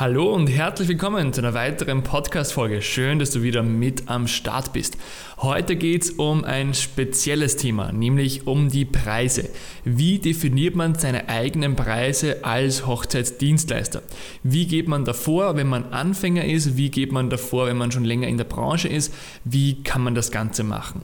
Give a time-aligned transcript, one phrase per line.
[0.00, 2.82] Hallo und herzlich willkommen zu einer weiteren Podcast-Folge.
[2.82, 4.96] Schön, dass du wieder mit am Start bist.
[5.38, 9.50] Heute geht es um ein spezielles Thema, nämlich um die Preise.
[9.82, 14.02] Wie definiert man seine eigenen Preise als Hochzeitsdienstleister?
[14.44, 16.76] Wie geht man davor, wenn man Anfänger ist?
[16.76, 19.12] Wie geht man davor, wenn man schon länger in der Branche ist?
[19.42, 21.02] Wie kann man das Ganze machen?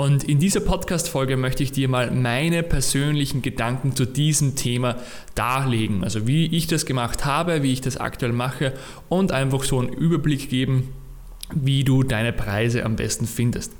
[0.00, 4.96] Und in dieser Podcast-Folge möchte ich dir mal meine persönlichen Gedanken zu diesem Thema
[5.34, 6.04] darlegen.
[6.04, 8.72] Also wie ich das gemacht habe, wie ich das aktuell mache
[9.10, 10.94] und einfach so einen Überblick geben,
[11.54, 13.74] wie du deine Preise am besten findest.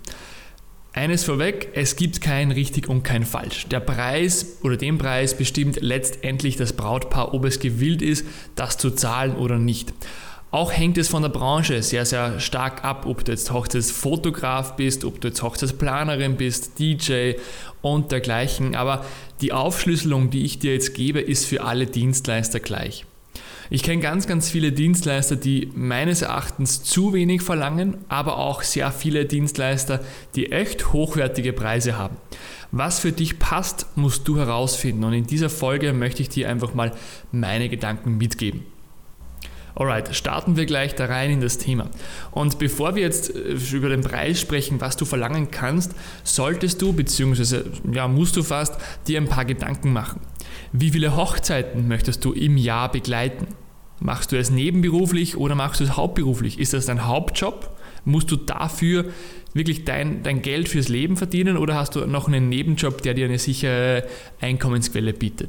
[0.93, 3.69] Eines vorweg, es gibt kein richtig und kein falsch.
[3.69, 8.91] Der Preis oder den Preis bestimmt letztendlich das Brautpaar, ob es gewillt ist, das zu
[8.91, 9.95] zahlen oder nicht.
[10.53, 15.05] Auch hängt es von der Branche sehr, sehr stark ab, ob du jetzt Hochzeitsfotograf bist,
[15.05, 17.35] ob du jetzt Hochzeitsplanerin bist, DJ
[17.83, 18.75] und dergleichen.
[18.75, 19.05] Aber
[19.43, 23.05] die Aufschlüsselung, die ich dir jetzt gebe, ist für alle Dienstleister gleich.
[23.73, 28.91] Ich kenne ganz, ganz viele Dienstleister, die meines Erachtens zu wenig verlangen, aber auch sehr
[28.91, 30.01] viele Dienstleister,
[30.35, 32.17] die echt hochwertige Preise haben.
[32.73, 35.05] Was für dich passt, musst du herausfinden.
[35.05, 36.91] Und in dieser Folge möchte ich dir einfach mal
[37.31, 38.65] meine Gedanken mitgeben.
[39.81, 41.89] Alright, starten wir gleich da rein in das Thema.
[42.33, 46.93] Und bevor wir jetzt äh, über den Preis sprechen, was du verlangen kannst, solltest du,
[46.93, 48.77] beziehungsweise ja, musst du fast,
[49.09, 50.21] dir ein paar Gedanken machen.
[50.73, 53.47] Wie viele Hochzeiten möchtest du im Jahr begleiten?
[54.01, 56.59] Machst du es nebenberuflich oder machst du es hauptberuflich?
[56.59, 57.75] Ist das dein Hauptjob?
[58.05, 59.07] Musst du dafür
[59.55, 63.25] wirklich dein, dein Geld fürs Leben verdienen oder hast du noch einen Nebenjob, der dir
[63.25, 64.05] eine sichere
[64.43, 65.49] Einkommensquelle bietet?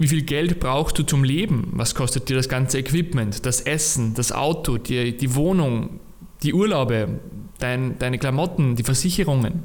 [0.00, 1.68] Wie viel Geld brauchst du zum Leben?
[1.72, 6.00] Was kostet dir das ganze Equipment, das Essen, das Auto, die, die Wohnung,
[6.42, 7.20] die Urlaube,
[7.58, 9.62] dein, deine Klamotten, die Versicherungen?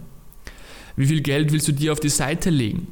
[0.98, 2.88] Wie viel Geld willst du dir auf die Seite legen?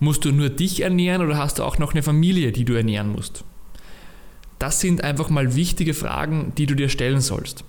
[0.00, 3.10] Musst du nur dich ernähren oder hast du auch noch eine Familie, die du ernähren
[3.10, 3.42] musst?
[4.58, 7.64] Das sind einfach mal wichtige Fragen, die du dir stellen sollst.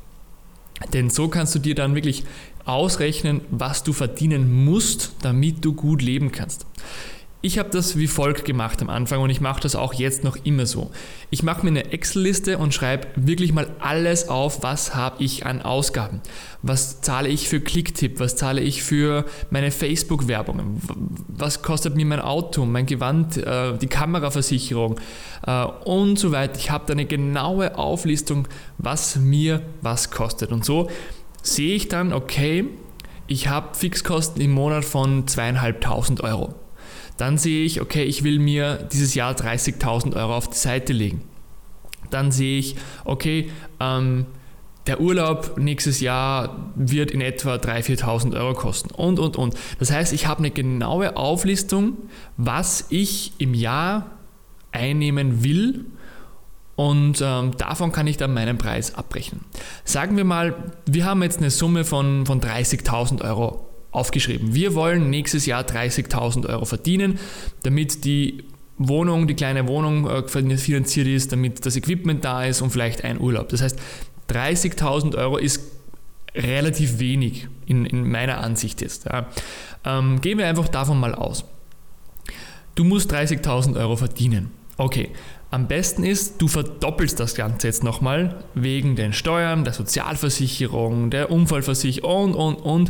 [0.91, 2.25] Denn so kannst du dir dann wirklich
[2.65, 6.65] ausrechnen, was du verdienen musst, damit du gut leben kannst.
[7.45, 10.37] Ich habe das wie folgt gemacht am Anfang und ich mache das auch jetzt noch
[10.45, 10.91] immer so.
[11.29, 15.61] Ich mache mir eine Excel-Liste und schreibe wirklich mal alles auf, was habe ich an
[15.61, 16.21] Ausgaben.
[16.61, 20.81] Was zahle ich für Klicktipp, was zahle ich für meine Facebook-Werbung,
[21.27, 25.01] was kostet mir mein Auto, mein Gewand, äh, die Kameraversicherung
[25.45, 26.57] äh, und so weiter.
[26.57, 30.53] Ich habe da eine genaue Auflistung, was mir was kostet.
[30.53, 30.89] Und so
[31.41, 32.69] sehe ich dann, okay,
[33.27, 36.62] ich habe Fixkosten im Monat von zweieinhalbtausend Euro.
[37.17, 41.21] Dann sehe ich, okay, ich will mir dieses Jahr 30.000 Euro auf die Seite legen.
[42.09, 42.75] Dann sehe ich,
[43.05, 44.25] okay, ähm,
[44.87, 49.55] der Urlaub nächstes Jahr wird in etwa 3.000, 4.000 Euro kosten und, und, und.
[49.79, 51.97] Das heißt, ich habe eine genaue Auflistung,
[52.35, 54.11] was ich im Jahr
[54.71, 55.85] einnehmen will
[56.75, 59.41] und ähm, davon kann ich dann meinen Preis abrechnen.
[59.85, 64.53] Sagen wir mal, wir haben jetzt eine Summe von, von 30.000 Euro aufgeschrieben.
[64.53, 67.19] Wir wollen nächstes Jahr 30.000 Euro verdienen,
[67.63, 68.43] damit die
[68.77, 73.19] Wohnung, die kleine Wohnung äh, finanziert ist, damit das Equipment da ist und vielleicht ein
[73.21, 73.49] Urlaub.
[73.49, 73.79] Das heißt,
[74.29, 75.61] 30.000 Euro ist
[76.35, 79.05] relativ wenig in, in meiner Ansicht jetzt.
[79.05, 79.27] Ja.
[79.85, 81.45] Ähm, gehen wir einfach davon mal aus.
[82.75, 84.49] Du musst 30.000 Euro verdienen.
[84.77, 85.11] Okay,
[85.51, 91.29] am besten ist, du verdoppelst das Ganze jetzt nochmal wegen den Steuern, der Sozialversicherung, der
[91.29, 92.89] Unfallversicherung und, und,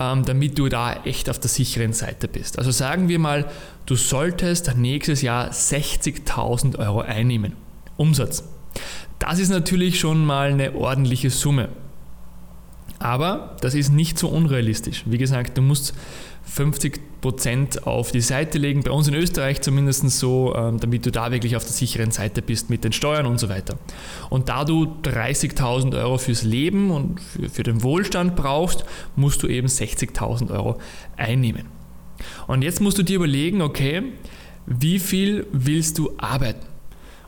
[0.00, 2.58] damit du da echt auf der sicheren Seite bist.
[2.58, 3.50] Also sagen wir mal,
[3.84, 7.52] du solltest nächstes Jahr 60.000 Euro einnehmen.
[7.98, 8.44] Umsatz.
[9.18, 11.68] Das ist natürlich schon mal eine ordentliche Summe.
[12.98, 15.02] Aber das ist nicht so unrealistisch.
[15.04, 15.94] Wie gesagt, du musst
[16.48, 21.30] 50% auf die Seite legen, bei uns in Österreich zumindest so, ähm, damit du da
[21.30, 23.78] wirklich auf der sicheren Seite bist mit den Steuern und so weiter.
[24.30, 28.84] Und da du 30.000 Euro fürs Leben und für, für den Wohlstand brauchst,
[29.16, 30.78] musst du eben 60.000 Euro
[31.16, 31.66] einnehmen.
[32.46, 34.02] Und jetzt musst du dir überlegen, okay,
[34.66, 36.69] wie viel willst du arbeiten?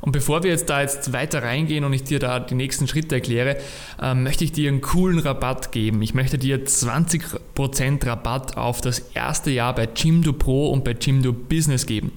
[0.02, 3.14] Und bevor wir jetzt da jetzt weiter reingehen und ich dir da die nächsten Schritte
[3.14, 3.56] erkläre,
[4.02, 6.02] äh, möchte ich dir einen coolen Rabatt geben.
[6.02, 11.32] Ich möchte dir 20% Rabatt auf das erste Jahr bei Jimdo Pro und bei Jimdo
[11.32, 12.10] Business geben.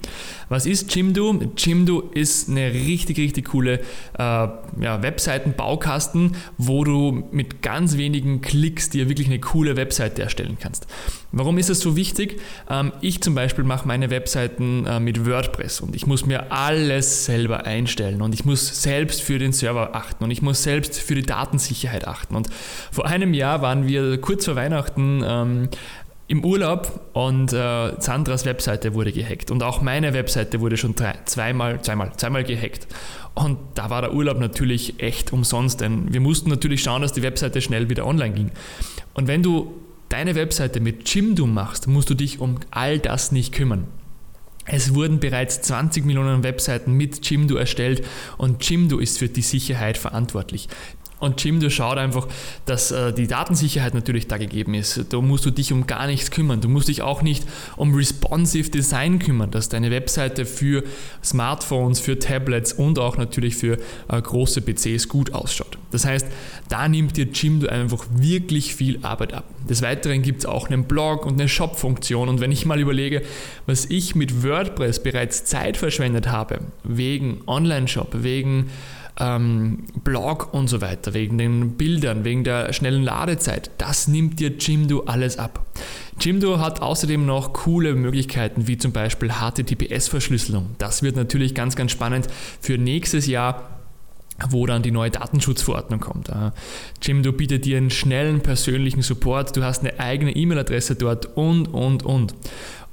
[0.48, 1.40] Was ist Jimdo?
[1.56, 3.82] Jimdo ist eine richtig, richtig coole äh,
[4.18, 10.88] ja, Webseiten-Baukasten, wo du mit ganz wenigen Klicks dir wirklich eine coole Webseite erstellen kannst.
[11.36, 12.40] Warum ist das so wichtig?
[12.70, 17.26] Ähm, ich zum Beispiel mache meine Webseiten äh, mit WordPress und ich muss mir alles
[17.26, 21.14] selber einstellen und ich muss selbst für den Server achten und ich muss selbst für
[21.14, 22.36] die Datensicherheit achten.
[22.36, 22.48] Und
[22.90, 25.68] vor einem Jahr waren wir kurz vor Weihnachten ähm,
[26.26, 31.16] im Urlaub und äh, Sandras Webseite wurde gehackt und auch meine Webseite wurde schon drei,
[31.26, 32.86] zweimal, zweimal, zweimal gehackt.
[33.34, 37.22] Und da war der Urlaub natürlich echt umsonst, denn wir mussten natürlich schauen, dass die
[37.22, 38.50] Webseite schnell wieder online ging.
[39.12, 43.52] Und wenn du deine Webseite mit Jimdo machst, musst du dich um all das nicht
[43.52, 43.86] kümmern.
[44.68, 48.04] Es wurden bereits 20 Millionen Webseiten mit Jimdo erstellt
[48.36, 50.68] und Jimdo ist für die Sicherheit verantwortlich.
[51.18, 52.28] Und Jim, du schaut einfach,
[52.66, 55.06] dass äh, die Datensicherheit natürlich da gegeben ist.
[55.12, 56.60] Da musst du dich um gar nichts kümmern.
[56.60, 57.46] Du musst dich auch nicht
[57.76, 60.84] um responsive Design kümmern, dass deine Webseite für
[61.24, 63.78] Smartphones, für Tablets und auch natürlich für
[64.08, 65.78] äh, große PCs gut ausschaut.
[65.90, 66.26] Das heißt,
[66.68, 69.44] da nimmt dir Jimdo einfach wirklich viel Arbeit ab.
[69.68, 72.28] Des Weiteren gibt es auch einen Blog und eine Shop-Funktion.
[72.28, 73.22] Und wenn ich mal überlege,
[73.64, 78.70] was ich mit WordPress bereits Zeit verschwendet habe, wegen Online-Shop, wegen
[79.18, 83.70] ähm, Blog und so weiter, wegen den Bildern, wegen der schnellen Ladezeit.
[83.78, 85.64] Das nimmt dir Jimdo alles ab.
[86.20, 90.70] Jimdo hat außerdem noch coole Möglichkeiten, wie zum Beispiel HTTPS-Verschlüsselung.
[90.78, 92.28] Das wird natürlich ganz, ganz spannend
[92.60, 93.76] für nächstes Jahr
[94.50, 96.30] wo dann die neue Datenschutzverordnung kommt.
[97.02, 102.02] Jimdo bietet dir einen schnellen persönlichen Support, du hast eine eigene E-Mail-Adresse dort und, und,
[102.02, 102.34] und.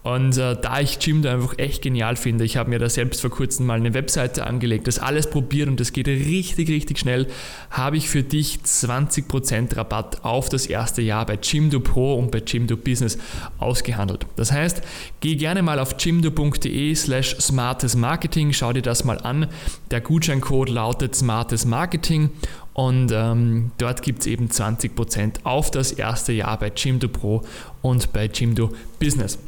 [0.03, 3.29] Und äh, da ich Jimdo einfach echt genial finde, ich habe mir da selbst vor
[3.29, 7.27] kurzem mal eine Webseite angelegt, das alles probiert und das geht richtig, richtig schnell,
[7.69, 12.39] habe ich für dich 20% Rabatt auf das erste Jahr bei Jimdo Pro und bei
[12.45, 13.17] Jimdo Business
[13.59, 14.25] ausgehandelt.
[14.35, 14.81] Das heißt,
[15.21, 19.47] geh gerne mal auf jimdo.de slash smartesmarketing, schau dir das mal an.
[19.89, 22.29] Der Gutscheincode lautet smartesmarketing
[22.73, 27.43] und ähm, dort gibt es eben 20% auf das erste Jahr bei Jimdo Pro
[27.81, 29.39] und bei Jimdo Business.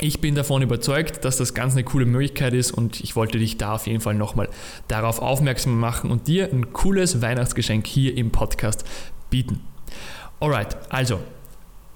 [0.00, 3.56] Ich bin davon überzeugt, dass das ganz eine coole Möglichkeit ist und ich wollte dich
[3.56, 4.48] da auf jeden Fall nochmal
[4.88, 8.84] darauf aufmerksam machen und dir ein cooles Weihnachtsgeschenk hier im Podcast
[9.30, 9.60] bieten.
[10.38, 11.20] Alright, also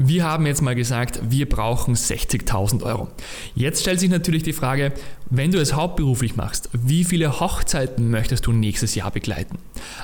[0.03, 3.09] wir haben jetzt mal gesagt, wir brauchen 60.000 Euro.
[3.55, 4.95] Jetzt stellt sich natürlich die Frage,
[5.29, 9.59] wenn du es hauptberuflich machst, wie viele Hochzeiten möchtest du nächstes Jahr begleiten?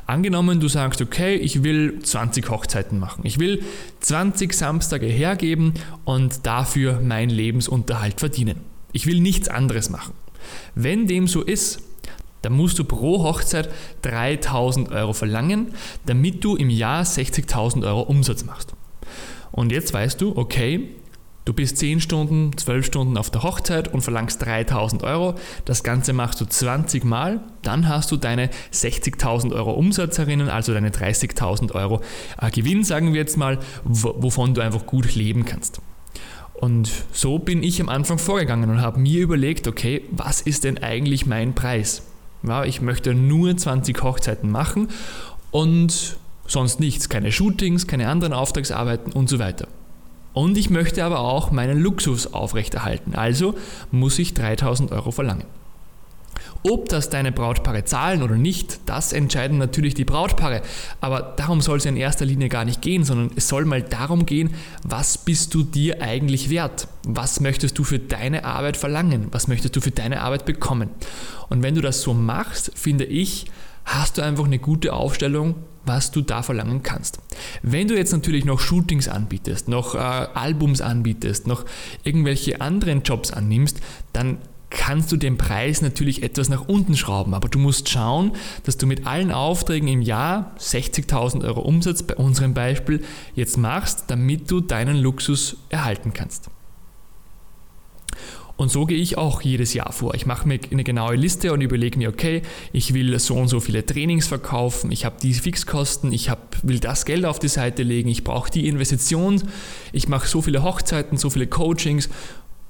[0.05, 3.23] Angenommen, du sagst, okay, ich will 20 Hochzeiten machen.
[3.25, 3.65] Ich will
[4.01, 5.73] 20 Samstage hergeben
[6.05, 8.61] und dafür meinen Lebensunterhalt verdienen.
[8.93, 10.13] Ich will nichts anderes machen.
[10.75, 11.81] Wenn dem so ist,
[12.43, 13.71] dann musst du pro Hochzeit
[14.03, 15.69] 3000 Euro verlangen,
[16.05, 18.75] damit du im Jahr 60.000 Euro Umsatz machst.
[19.57, 20.91] Und jetzt weißt du, okay,
[21.47, 25.35] du bist 10 Stunden, 12 Stunden auf der Hochzeit und verlangst 3000 Euro.
[25.65, 30.75] Das Ganze machst du 20 Mal, dann hast du deine 60.000 Euro Umsatz herinnen, also
[30.75, 32.03] deine 30.000 Euro
[32.41, 35.81] äh, Gewinn, sagen wir jetzt mal, wovon du einfach gut leben kannst.
[36.53, 40.79] Und so bin ich am Anfang vorgegangen und habe mir überlegt, okay, was ist denn
[40.79, 42.03] eigentlich mein Preis?
[42.43, 44.89] Ja, ich möchte nur 20 Hochzeiten machen
[45.51, 49.69] und Sonst nichts, keine Shootings, keine anderen Auftragsarbeiten und so weiter.
[50.33, 53.55] Und ich möchte aber auch meinen Luxus aufrechterhalten, also
[53.91, 55.47] muss ich 3000 Euro verlangen.
[56.63, 60.63] Ob das deine Brautpaare zahlen oder nicht, das entscheiden natürlich die Brautpaare.
[61.01, 64.27] Aber darum soll es in erster Linie gar nicht gehen, sondern es soll mal darum
[64.27, 66.89] gehen, was bist du dir eigentlich wert?
[67.07, 69.29] Was möchtest du für deine Arbeit verlangen?
[69.31, 70.91] Was möchtest du für deine Arbeit bekommen?
[71.49, 73.47] Und wenn du das so machst, finde ich,
[73.85, 75.55] hast du einfach eine gute Aufstellung,
[75.87, 77.19] was du da verlangen kannst.
[77.63, 81.65] Wenn du jetzt natürlich noch Shootings anbietest, noch äh, Albums anbietest, noch
[82.05, 83.81] irgendwelche anderen Jobs annimmst,
[84.13, 84.39] dann
[84.71, 88.33] kannst du den Preis natürlich etwas nach unten schrauben, aber du musst schauen,
[88.65, 93.03] dass du mit allen Aufträgen im Jahr 60.000 Euro Umsatz bei unserem Beispiel
[93.35, 96.51] jetzt machst, damit du deinen Luxus erhalten kannst.
[98.57, 100.15] Und so gehe ich auch jedes Jahr vor.
[100.15, 102.41] Ich mache mir eine genaue Liste und überlege mir, okay,
[102.73, 106.79] ich will so und so viele Trainings verkaufen, ich habe die Fixkosten, ich hab, will
[106.79, 109.43] das Geld auf die Seite legen, ich brauche die Investition,
[109.93, 112.09] ich mache so viele Hochzeiten, so viele Coachings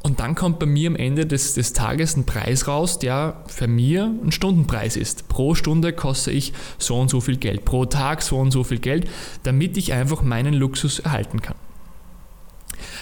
[0.07, 3.67] und dann kommt bei mir am Ende des, des Tages ein Preis raus, der für
[3.67, 5.29] mir ein Stundenpreis ist.
[5.29, 8.79] Pro Stunde koste ich so und so viel Geld, pro Tag so und so viel
[8.79, 9.09] Geld,
[9.43, 11.57] damit ich einfach meinen Luxus erhalten kann.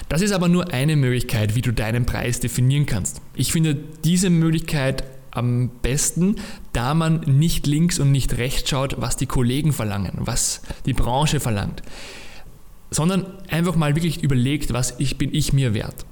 [0.09, 3.21] Das ist aber nur eine Möglichkeit, wie du deinen Preis definieren kannst.
[3.35, 6.37] Ich finde diese Möglichkeit am besten,
[6.73, 11.39] da man nicht links und nicht rechts schaut, was die Kollegen verlangen, was die Branche
[11.39, 11.83] verlangt,
[12.89, 16.05] sondern einfach mal wirklich überlegt, was ich bin ich mir wert.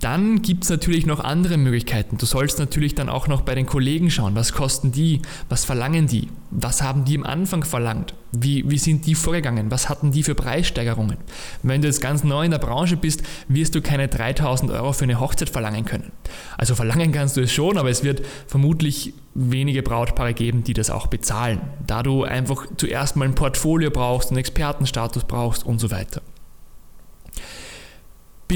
[0.00, 2.18] Dann gibt es natürlich noch andere Möglichkeiten.
[2.18, 6.06] Du sollst natürlich dann auch noch bei den Kollegen schauen, was kosten die, was verlangen
[6.06, 10.22] die, was haben die am Anfang verlangt, wie, wie sind die vorgegangen, was hatten die
[10.22, 11.16] für Preissteigerungen.
[11.62, 15.04] Wenn du jetzt ganz neu in der Branche bist, wirst du keine 3000 Euro für
[15.04, 16.12] eine Hochzeit verlangen können.
[16.58, 20.90] Also verlangen kannst du es schon, aber es wird vermutlich wenige Brautpaare geben, die das
[20.90, 25.90] auch bezahlen, da du einfach zuerst mal ein Portfolio brauchst, einen Expertenstatus brauchst und so
[25.90, 26.20] weiter.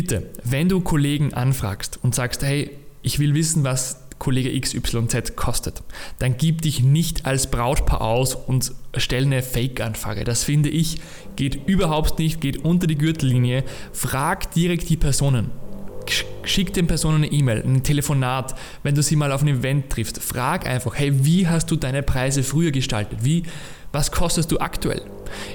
[0.00, 2.70] Bitte, wenn du Kollegen anfragst und sagst, hey,
[3.02, 5.82] ich will wissen, was Kollege XYZ kostet,
[6.18, 10.24] dann gib dich nicht als Brautpaar aus und stell eine Fake-Anfrage.
[10.24, 11.02] Das finde ich
[11.36, 13.62] geht überhaupt nicht, geht unter die Gürtellinie.
[13.92, 15.50] Frag direkt die Personen.
[16.44, 20.18] Schick den Personen eine E-Mail, ein Telefonat, wenn du sie mal auf einem Event triffst.
[20.18, 23.18] Frag einfach, hey, wie hast du deine Preise früher gestaltet?
[23.22, 23.42] Wie,
[23.92, 25.02] was kostest du aktuell?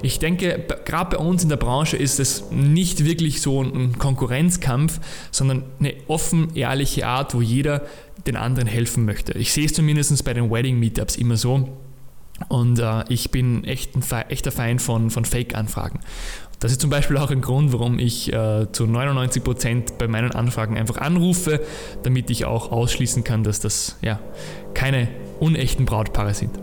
[0.02, 5.00] Ich denke, gerade bei uns in der Branche ist es nicht wirklich so ein Konkurrenzkampf,
[5.30, 7.82] sondern eine offen, ehrliche Art, wo jeder
[8.26, 9.32] den anderen helfen möchte.
[9.32, 11.68] Ich sehe es zumindest bei den Wedding Meetups immer so.
[12.48, 16.00] Und äh, ich bin echt ein echter Feind von, von Fake-Anfragen.
[16.58, 20.32] Das ist zum Beispiel auch ein Grund, warum ich äh, zu 99 Prozent bei meinen
[20.32, 21.60] Anfragen einfach anrufe,
[22.02, 24.18] damit ich auch ausschließen kann, dass das ja,
[24.74, 26.58] keine unechten Brautpaare sind.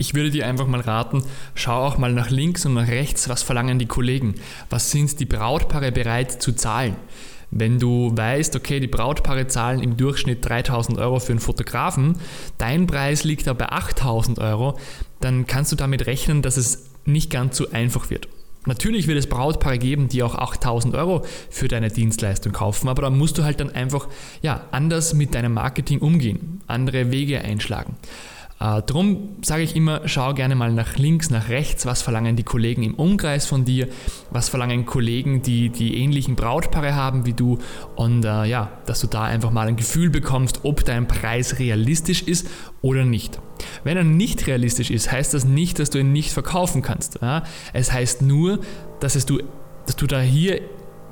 [0.00, 3.42] Ich würde dir einfach mal raten, schau auch mal nach links und nach rechts, was
[3.42, 4.34] verlangen die Kollegen,
[4.70, 6.96] was sind die Brautpaare bereit zu zahlen.
[7.50, 12.16] Wenn du weißt, okay, die Brautpaare zahlen im Durchschnitt 3000 Euro für einen Fotografen,
[12.56, 14.78] dein Preis liegt aber bei 8000 Euro,
[15.20, 18.26] dann kannst du damit rechnen, dass es nicht ganz so einfach wird.
[18.64, 23.10] Natürlich wird es Brautpaare geben, die auch 8000 Euro für deine Dienstleistung kaufen, aber da
[23.10, 24.08] musst du halt dann einfach
[24.40, 27.96] ja, anders mit deinem Marketing umgehen, andere Wege einschlagen.
[28.60, 32.42] Äh, drum sage ich immer, schau gerne mal nach links, nach rechts, was verlangen die
[32.42, 33.88] Kollegen im Umkreis von dir,
[34.30, 37.58] was verlangen Kollegen, die die ähnlichen Brautpaare haben wie du
[37.96, 42.22] und äh, ja, dass du da einfach mal ein Gefühl bekommst, ob dein Preis realistisch
[42.22, 42.48] ist
[42.82, 43.40] oder nicht.
[43.82, 47.18] Wenn er nicht realistisch ist, heißt das nicht, dass du ihn nicht verkaufen kannst.
[47.22, 47.44] Ja?
[47.72, 48.60] Es heißt nur,
[49.00, 49.38] dass, es du,
[49.86, 50.60] dass du da hier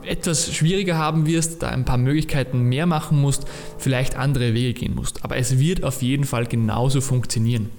[0.08, 3.44] etwas schwieriger haben wirst, da ein paar Möglichkeiten mehr machen musst,
[3.78, 5.24] vielleicht andere Wege gehen musst.
[5.24, 7.70] Aber es wird auf jeden Fall genauso funktionieren.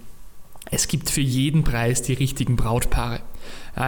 [0.72, 3.22] Es gibt für jeden Preis die richtigen Brautpaare.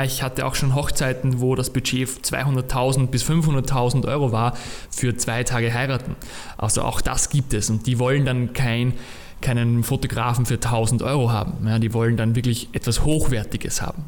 [0.03, 4.57] Ich hatte auch schon Hochzeiten, wo das Budget 200.000 bis 500.000 Euro war
[4.89, 6.15] für zwei Tage heiraten.
[6.57, 8.93] Also auch das gibt es und die wollen dann kein,
[9.41, 11.81] keinen Fotografen für 1000 Euro haben.
[11.81, 14.05] Die wollen dann wirklich etwas Hochwertiges haben.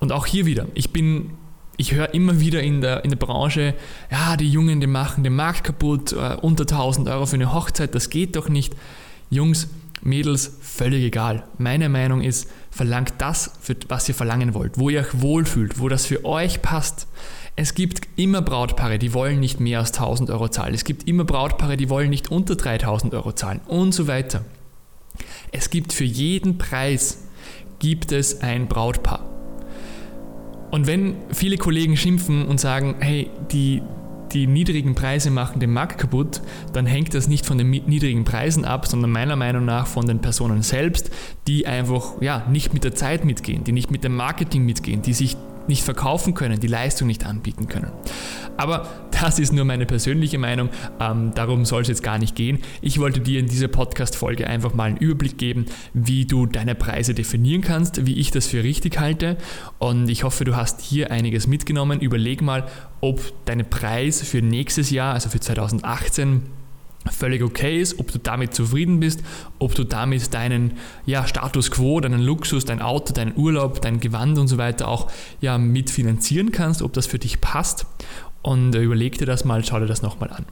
[0.00, 1.30] Und auch hier wieder, ich bin
[1.76, 3.74] ich höre immer wieder in der, in der Branche,
[4.10, 7.94] ja, die Jungen, die machen den Markt kaputt, uh, unter 1000 Euro für eine Hochzeit,
[7.94, 8.74] das geht doch nicht.
[9.30, 9.68] Jungs,
[10.02, 11.44] Mädels, völlig egal.
[11.58, 15.88] Meine Meinung ist, verlangt das, für was ihr verlangen wollt, wo ihr euch wohlfühlt, wo
[15.88, 17.06] das für euch passt.
[17.54, 20.74] Es gibt immer Brautpaare, die wollen nicht mehr als 1000 Euro zahlen.
[20.74, 24.44] Es gibt immer Brautpaare, die wollen nicht unter 3000 Euro zahlen und so weiter.
[25.52, 27.28] Es gibt für jeden Preis
[27.78, 29.31] gibt es ein Brautpaar.
[30.72, 33.82] Und wenn viele Kollegen schimpfen und sagen, hey, die,
[34.32, 36.40] die niedrigen Preise machen den Markt kaputt,
[36.72, 40.20] dann hängt das nicht von den niedrigen Preisen ab, sondern meiner Meinung nach von den
[40.20, 41.10] Personen selbst,
[41.46, 45.12] die einfach ja, nicht mit der Zeit mitgehen, die nicht mit dem Marketing mitgehen, die
[45.12, 45.36] sich
[45.68, 47.92] nicht verkaufen können, die Leistung nicht anbieten können.
[48.56, 50.68] Aber das ist nur meine persönliche Meinung,
[51.00, 52.58] ähm, darum soll es jetzt gar nicht gehen.
[52.80, 57.14] Ich wollte dir in dieser Podcast-Folge einfach mal einen Überblick geben, wie du deine Preise
[57.14, 59.36] definieren kannst, wie ich das für richtig halte
[59.78, 62.00] und ich hoffe, du hast hier einiges mitgenommen.
[62.00, 62.66] Überleg mal,
[63.00, 66.42] ob dein Preis für nächstes Jahr, also für 2018,
[67.10, 69.22] völlig okay ist, ob du damit zufrieden bist,
[69.58, 74.38] ob du damit deinen ja, Status quo, deinen Luxus, dein Auto, deinen Urlaub, dein Gewand
[74.38, 77.86] und so weiter auch ja, mitfinanzieren kannst, ob das für dich passt
[78.42, 80.44] und überleg dir das mal, schau dir das nochmal an.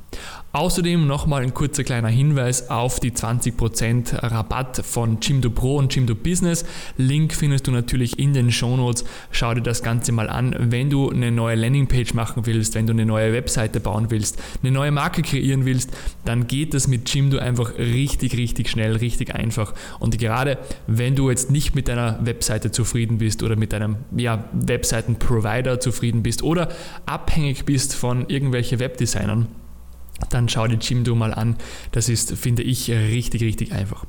[0.52, 6.14] Außerdem nochmal ein kurzer kleiner Hinweis auf die 20% Rabatt von Jimdo Pro und Jimdo
[6.14, 6.64] Business.
[6.96, 9.04] Link findest du natürlich in den Shownotes.
[9.32, 10.54] Schau dir das Ganze mal an.
[10.58, 14.72] Wenn du eine neue Landingpage machen willst, wenn du eine neue Webseite bauen willst, eine
[14.72, 15.90] neue Marke kreieren willst,
[16.24, 19.74] dann geht das mit Jimdo einfach richtig, richtig schnell, richtig einfach.
[19.98, 24.44] Und gerade wenn du jetzt nicht mit deiner Webseite zufrieden bist oder mit deinem ja,
[24.52, 26.68] Webseiten-Provider zufrieden bist oder
[27.06, 29.48] abhängig bist von irgendwelchen Webdesignern,
[30.28, 31.56] dann schau dir Jimdo mal an.
[31.92, 34.04] Das ist, finde ich, richtig, richtig einfach.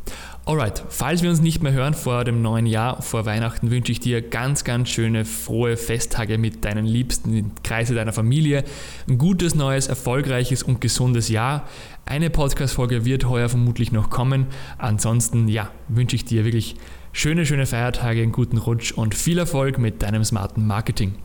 [0.46, 4.00] Alright, falls wir uns nicht mehr hören vor dem neuen Jahr, vor Weihnachten, wünsche ich
[4.00, 8.63] dir ganz, ganz schöne, frohe Festtage mit deinen Liebsten, im Kreise deiner Familie.
[9.08, 11.68] Ein gutes, neues, erfolgreiches und gesundes Jahr.
[12.06, 14.48] Eine Podcast-Folge wird heuer vermutlich noch kommen.
[14.78, 16.75] Ansonsten, ja, wünsche ich dir wirklich
[17.13, 21.16] schöne, schöne Feiertage, einen guten Rutsch und viel Erfolg mit deinem smarten Marketing.